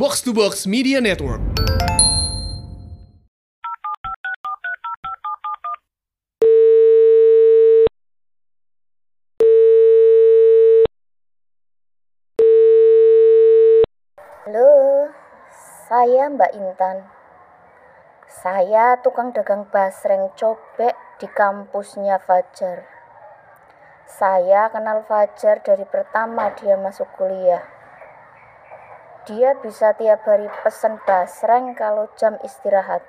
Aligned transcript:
Box 0.00 0.24
to 0.24 0.32
Box 0.32 0.64
Media 0.64 0.96
Network. 0.96 1.44
Halo, 14.48 14.72
saya 15.84 16.32
Mbak 16.32 16.52
Intan. 16.56 17.04
Saya 18.24 18.96
tukang 19.04 19.36
dagang 19.36 19.68
basreng 19.68 20.32
cobek 20.32 20.96
di 21.20 21.28
kampusnya 21.28 22.16
Fajar. 22.24 22.88
Saya 24.08 24.72
kenal 24.72 25.04
Fajar 25.04 25.60
dari 25.60 25.84
pertama 25.84 26.48
dia 26.56 26.80
masuk 26.80 27.04
kuliah. 27.20 27.79
Dia 29.28 29.52
bisa 29.60 29.92
tiap 30.00 30.24
hari 30.24 30.48
pesen 30.64 30.96
basreng 31.04 31.76
kalau 31.76 32.08
jam 32.16 32.40
istirahat. 32.40 33.04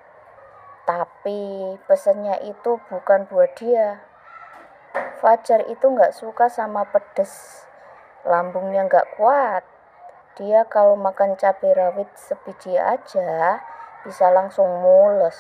Tapi 0.84 1.80
pesennya 1.88 2.36
itu 2.44 2.84
bukan 2.92 3.32
buat 3.32 3.56
dia. 3.56 4.04
Fajar 5.24 5.64
itu 5.72 5.88
nggak 5.88 6.12
suka 6.12 6.52
sama 6.52 6.84
pedes. 6.84 7.64
Lambungnya 8.28 8.92
nggak 8.92 9.16
kuat. 9.16 9.64
Dia 10.36 10.68
kalau 10.68 11.00
makan 11.00 11.40
cabai 11.40 11.72
rawit 11.80 12.12
sebiji 12.20 12.76
aja 12.76 13.64
bisa 14.04 14.28
langsung 14.36 14.68
mules. 14.84 15.40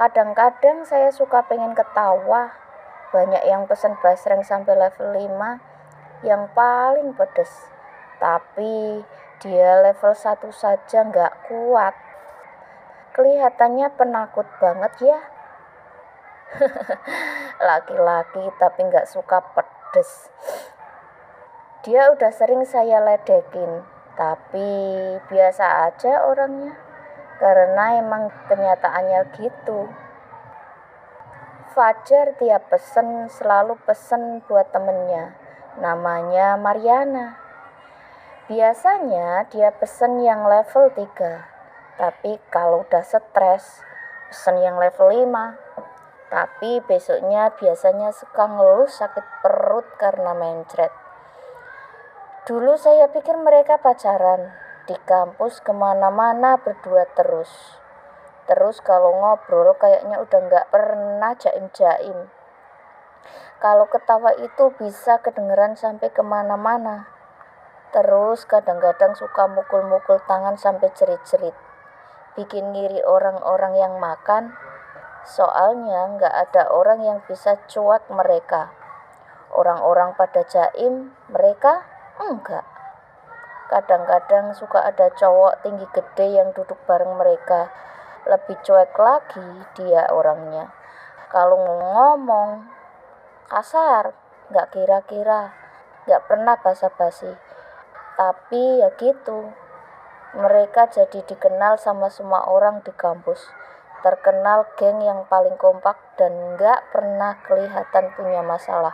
Kadang-kadang 0.00 0.88
saya 0.88 1.12
suka 1.12 1.44
pengen 1.44 1.76
ketawa. 1.76 2.56
Banyak 3.12 3.44
yang 3.44 3.68
pesen 3.68 4.00
basreng 4.00 4.40
sampai 4.40 4.80
level 4.80 5.12
5 5.12 6.24
yang 6.24 6.48
paling 6.56 7.12
pedes. 7.12 7.68
Tapi 8.20 9.00
dia 9.40 9.80
level 9.80 10.12
1 10.12 10.52
saja 10.52 11.00
nggak 11.00 11.48
kuat. 11.48 11.96
Kelihatannya 13.16 13.88
penakut 13.96 14.44
banget 14.60 14.92
ya. 15.00 15.18
Laki-laki 17.72 18.44
tapi 18.60 18.80
nggak 18.84 19.08
suka 19.08 19.40
pedes. 19.56 20.28
Dia 21.80 22.12
udah 22.12 22.28
sering 22.28 22.68
saya 22.68 23.00
ledekin, 23.00 23.80
tapi 24.12 24.68
biasa 25.32 25.88
aja 25.88 26.28
orangnya. 26.28 26.76
Karena 27.40 27.96
emang 27.96 28.28
kenyataannya 28.44 29.24
gitu. 29.40 29.88
Fajar 31.72 32.36
tiap 32.36 32.68
pesen 32.68 33.32
selalu 33.32 33.80
pesen 33.88 34.44
buat 34.44 34.68
temennya. 34.68 35.32
Namanya 35.80 36.60
Mariana. 36.60 37.39
Biasanya 38.50 39.46
dia 39.46 39.70
pesen 39.70 40.26
yang 40.26 40.42
level 40.42 40.90
3. 40.90 41.06
Tapi 41.94 42.42
kalau 42.50 42.82
udah 42.82 42.98
stres, 43.06 43.78
pesen 44.26 44.58
yang 44.58 44.74
level 44.74 45.06
5. 45.06 45.54
Tapi 46.34 46.82
besoknya 46.82 47.54
biasanya 47.54 48.10
suka 48.10 48.50
ngeluh 48.50 48.90
sakit 48.90 49.22
perut 49.46 49.86
karena 50.02 50.34
mencret. 50.34 50.90
Dulu 52.42 52.74
saya 52.74 53.06
pikir 53.06 53.38
mereka 53.38 53.78
pacaran. 53.78 54.50
Di 54.82 54.98
kampus 55.06 55.62
ke 55.62 55.70
mana-mana 55.70 56.58
berdua 56.58 57.06
terus. 57.14 57.78
Terus 58.50 58.82
kalau 58.82 59.14
ngobrol 59.14 59.78
kayaknya 59.78 60.18
udah 60.18 60.40
nggak 60.50 60.66
pernah 60.74 61.38
jaim-jaim. 61.38 62.26
Kalau 63.62 63.86
ketawa 63.86 64.34
itu 64.42 64.74
bisa 64.74 65.22
kedengeran 65.22 65.78
sampai 65.78 66.10
ke 66.10 66.26
mana-mana. 66.26 67.19
Terus 67.90 68.46
kadang-kadang 68.46 69.18
suka 69.18 69.50
mukul-mukul 69.50 70.22
tangan 70.26 70.54
sampai 70.54 70.90
cerit-cerit. 70.94 71.54
Bikin 72.38 72.70
ngiri 72.70 73.02
orang-orang 73.02 73.74
yang 73.78 73.94
makan. 73.98 74.54
Soalnya 75.26 76.16
nggak 76.16 76.34
ada 76.48 76.70
orang 76.70 77.02
yang 77.02 77.18
bisa 77.26 77.58
cuek 77.66 78.06
mereka. 78.10 78.70
Orang-orang 79.50 80.14
pada 80.14 80.46
jaim, 80.46 81.10
mereka 81.26 81.82
Enggak. 82.20 82.68
Kadang-kadang 83.72 84.52
suka 84.52 84.84
ada 84.84 85.08
cowok 85.08 85.64
tinggi 85.64 85.88
gede 85.88 86.36
yang 86.36 86.52
duduk 86.52 86.76
bareng 86.84 87.16
mereka. 87.16 87.72
Lebih 88.28 88.60
cuek 88.60 88.92
lagi 89.00 89.48
dia 89.72 90.04
orangnya. 90.12 90.68
Kalau 91.32 91.56
ngomong 91.64 92.68
kasar, 93.48 94.12
nggak 94.52 94.68
kira-kira, 94.76 95.56
nggak 96.04 96.28
pernah 96.28 96.60
basa-basi. 96.60 97.32
Tapi 98.20 98.84
ya 98.84 98.92
gitu. 99.00 99.48
Mereka 100.36 100.92
jadi 100.92 101.24
dikenal 101.24 101.80
sama 101.80 102.12
semua 102.12 102.44
orang 102.52 102.84
di 102.84 102.92
kampus. 102.92 103.48
Terkenal 104.04 104.68
geng 104.76 105.00
yang 105.00 105.24
paling 105.24 105.56
kompak 105.56 105.96
dan 106.20 106.36
nggak 106.60 106.92
pernah 106.92 107.40
kelihatan 107.48 108.12
punya 108.12 108.44
masalah 108.44 108.92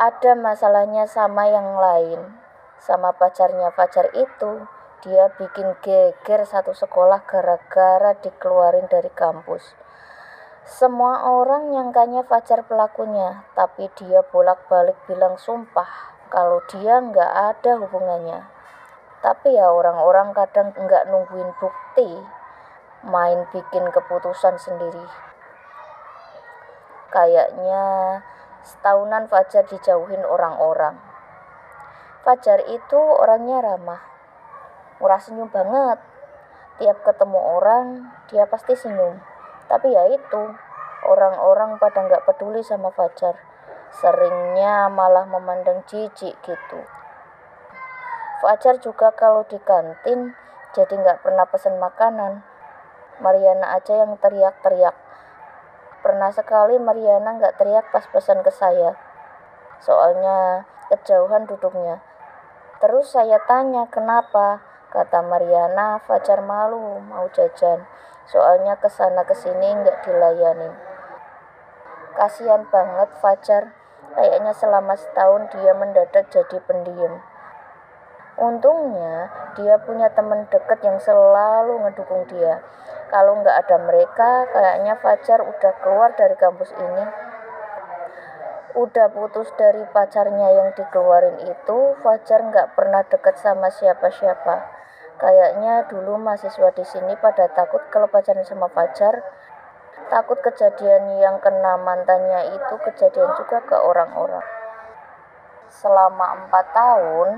ada 0.00 0.32
masalahnya 0.32 1.04
sama 1.04 1.44
yang 1.52 1.76
lain. 1.76 2.32
Sama 2.80 3.12
pacarnya 3.12 3.68
Fajar 3.68 4.08
itu, 4.16 4.64
dia 5.04 5.28
bikin 5.36 5.76
geger 5.84 6.48
satu 6.48 6.72
sekolah 6.72 7.20
gara-gara 7.28 8.16
dikeluarin 8.16 8.88
dari 8.88 9.12
kampus. 9.12 9.76
Semua 10.64 11.28
orang 11.28 11.68
nyangkanya 11.68 12.24
Fajar 12.24 12.64
pelakunya, 12.64 13.44
tapi 13.52 13.92
dia 14.00 14.24
bolak-balik 14.24 14.96
bilang 15.04 15.36
sumpah 15.36 16.16
kalau 16.30 16.62
dia 16.70 17.02
nggak 17.02 17.32
ada 17.52 17.76
hubungannya. 17.82 18.46
Tapi 19.20 19.52
ya 19.52 19.68
orang-orang 19.68 20.32
kadang 20.32 20.72
nggak 20.72 21.10
nungguin 21.12 21.52
bukti, 21.60 22.24
main 23.04 23.44
bikin 23.52 23.84
keputusan 23.92 24.56
sendiri. 24.56 25.04
Kayaknya 27.10 27.84
Setahunan 28.60 29.24
Fajar 29.24 29.64
dijauhin 29.64 30.20
orang-orang. 30.20 31.00
Fajar 32.20 32.60
itu 32.68 33.00
orangnya 33.00 33.64
ramah, 33.64 34.04
murah 35.00 35.16
senyum 35.16 35.48
banget. 35.48 35.96
Tiap 36.76 37.00
ketemu 37.04 37.40
orang, 37.40 38.08
dia 38.28 38.44
pasti 38.44 38.76
senyum. 38.76 39.16
Tapi 39.68 39.92
ya 39.92 40.12
itu, 40.12 40.42
orang-orang 41.08 41.80
pada 41.80 42.04
nggak 42.04 42.24
peduli 42.28 42.60
sama 42.60 42.92
Fajar. 42.92 43.49
Seringnya 43.90 44.86
malah 44.86 45.26
memandang 45.26 45.82
jijik 45.90 46.38
gitu. 46.46 46.80
Fajar 48.38 48.78
juga 48.78 49.10
kalau 49.12 49.42
di 49.50 49.58
kantin 49.58 50.38
jadi 50.70 50.94
nggak 50.94 51.26
pernah 51.26 51.44
pesan 51.50 51.82
makanan. 51.82 52.46
Mariana 53.20 53.76
aja 53.76 54.00
yang 54.00 54.16
teriak-teriak 54.16 54.96
Pernah 56.00 56.32
sekali 56.32 56.80
Mariana 56.80 57.36
nggak 57.36 57.60
teriak 57.60 57.92
pas 57.92 58.08
pesan 58.08 58.40
ke 58.40 58.48
saya. 58.48 58.96
Soalnya 59.84 60.64
kejauhan 60.88 61.44
duduknya. 61.44 62.00
Terus 62.80 63.12
saya 63.12 63.36
tanya 63.44 63.84
kenapa. 63.92 64.64
Kata 64.90 65.20
Mariana, 65.22 66.00
Fajar 66.02 66.40
malu 66.40 67.04
mau 67.04 67.28
jajan. 67.30 67.84
Soalnya 68.24 68.80
ke 68.80 68.88
sana 68.88 69.28
ke 69.28 69.36
sini 69.36 69.76
nggak 69.76 70.00
dilayani. 70.08 70.72
Kasihan 72.16 72.64
banget 72.72 73.12
Fajar. 73.20 73.76
Kayaknya 74.14 74.52
selama 74.54 74.94
setahun 74.98 75.50
dia 75.54 75.72
mendadak 75.74 76.26
jadi 76.30 76.58
pendiam. 76.66 77.22
Untungnya 78.40 79.28
dia 79.52 79.76
punya 79.84 80.08
teman 80.16 80.48
dekat 80.48 80.80
yang 80.80 80.96
selalu 80.96 81.76
ngedukung 81.84 82.24
dia. 82.30 82.64
Kalau 83.10 83.42
nggak 83.42 83.56
ada 83.66 83.76
mereka, 83.84 84.46
kayaknya 84.54 84.94
Fajar 85.02 85.42
udah 85.42 85.72
keluar 85.82 86.14
dari 86.14 86.38
kampus 86.38 86.70
ini. 86.78 87.04
Udah 88.78 89.10
putus 89.10 89.50
dari 89.58 89.82
pacarnya 89.90 90.56
yang 90.56 90.70
dikeluarin 90.78 91.42
itu, 91.42 91.78
Fajar 92.00 92.46
nggak 92.48 92.78
pernah 92.78 93.02
deket 93.02 93.34
sama 93.42 93.66
siapa-siapa. 93.66 94.78
Kayaknya 95.20 95.84
dulu 95.90 96.16
mahasiswa 96.16 96.70
di 96.72 96.84
sini 96.86 97.12
pada 97.20 97.50
takut 97.52 97.82
kalau 97.92 98.08
pacaran 98.08 98.46
sama 98.46 98.72
Fajar, 98.72 99.20
takut 100.08 100.40
kejadian 100.40 101.20
yang 101.20 101.36
kena 101.44 101.76
mantannya 101.76 102.56
itu 102.56 102.74
kejadian 102.86 103.34
juga 103.36 103.60
ke 103.60 103.76
orang-orang. 103.76 104.46
Selama 105.68 106.46
empat 106.46 106.66
tahun, 106.72 107.28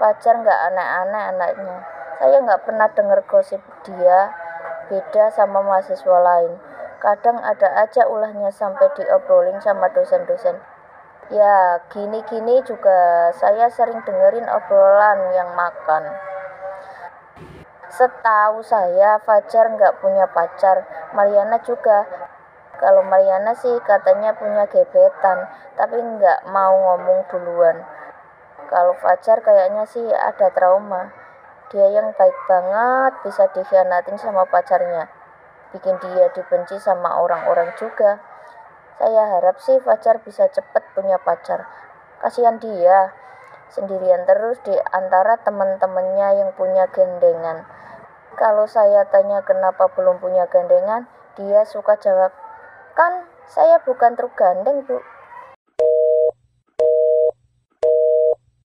Fajar 0.00 0.32
nggak 0.40 0.60
aneh-aneh 0.72 1.22
anaknya. 1.36 1.76
Saya 2.16 2.40
nggak 2.40 2.64
pernah 2.64 2.88
dengar 2.88 3.20
gosip 3.28 3.60
dia 3.84 4.32
beda 4.88 5.28
sama 5.28 5.60
mahasiswa 5.60 6.18
lain. 6.24 6.56
Kadang 7.04 7.36
ada 7.44 7.68
aja 7.84 8.08
ulahnya 8.08 8.48
sampai 8.48 8.88
diobrolin 8.96 9.60
sama 9.60 9.92
dosen-dosen. 9.92 10.56
Ya, 11.28 11.84
gini-gini 11.92 12.64
juga 12.64 13.28
saya 13.36 13.68
sering 13.68 14.00
dengerin 14.08 14.48
obrolan 14.48 15.36
yang 15.36 15.52
makan. 15.52 16.29
Setahu 18.00 18.64
saya, 18.64 19.20
Fajar 19.20 19.76
nggak 19.76 20.00
punya 20.00 20.24
pacar. 20.32 20.88
Mariana 21.12 21.60
juga. 21.60 22.08
Kalau 22.80 23.04
Mariana 23.04 23.52
sih 23.52 23.76
katanya 23.84 24.32
punya 24.40 24.64
gebetan, 24.72 25.44
tapi 25.76 26.00
nggak 26.00 26.48
mau 26.48 26.72
ngomong 26.72 27.28
duluan 27.28 27.84
Kalau 28.72 28.96
Fajar 29.04 29.44
kayaknya 29.44 29.84
sih 29.84 30.08
ada 30.16 30.48
trauma. 30.48 31.12
Dia 31.68 31.92
yang 31.92 32.16
baik 32.16 32.32
banget 32.48 33.20
bisa 33.20 33.52
dikhianatin 33.52 34.16
sama 34.16 34.48
pacarnya. 34.48 35.04
Bikin 35.76 36.00
dia 36.00 36.32
dibenci 36.32 36.80
sama 36.80 37.20
orang-orang 37.20 37.68
juga. 37.76 38.16
Saya 38.96 39.28
harap 39.28 39.60
sih 39.60 39.76
Fajar 39.76 40.24
bisa 40.24 40.48
cepet 40.48 40.88
punya 40.96 41.20
pacar. 41.20 41.68
Kasihan 42.24 42.56
dia, 42.56 43.12
sendirian 43.68 44.24
terus 44.24 44.56
di 44.64 44.72
antara 44.88 45.36
teman-temannya 45.44 46.40
yang 46.40 46.50
punya 46.56 46.88
gandengan. 46.88 47.68
Kalau 48.40 48.64
saya 48.64 49.04
tanya 49.12 49.44
kenapa 49.44 49.92
belum 49.92 50.16
punya 50.16 50.48
gandengan, 50.48 51.04
dia 51.36 51.60
suka 51.68 52.00
jawab, 52.00 52.32
kan 52.96 53.28
saya 53.44 53.76
bukan 53.84 54.16
truk 54.16 54.32
gandeng 54.32 54.80
bu. 54.88 54.96